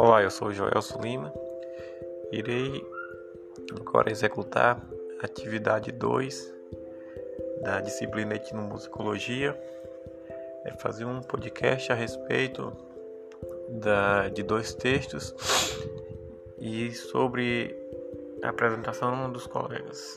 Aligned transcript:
Olá, 0.00 0.22
eu 0.22 0.30
sou 0.30 0.52
Joel 0.52 0.70
Lima. 1.02 1.34
Irei 2.30 2.86
agora 3.80 4.12
executar 4.12 4.80
a 5.20 5.26
atividade 5.26 5.90
2 5.90 6.54
da 7.62 7.80
disciplina 7.80 8.36
Etnomusicologia. 8.36 9.60
É 10.64 10.70
fazer 10.74 11.04
um 11.04 11.20
podcast 11.20 11.90
a 11.90 11.96
respeito 11.96 12.72
da, 13.70 14.28
de 14.28 14.44
dois 14.44 14.72
textos 14.72 15.34
e 16.60 16.92
sobre 16.92 17.76
a 18.40 18.50
apresentação 18.50 19.32
dos 19.32 19.48
colegas. 19.48 20.16